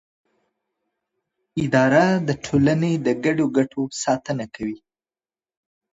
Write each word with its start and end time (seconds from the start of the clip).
اداره 1.63 2.05
د 2.27 2.29
ټولنې 2.45 2.91
د 3.05 3.07
ګډو 3.23 3.45
ګټو 3.57 3.81
ساتنه 4.03 4.45
کوي. 4.55 4.79